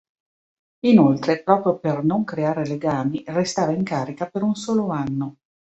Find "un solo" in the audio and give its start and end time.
4.41-4.89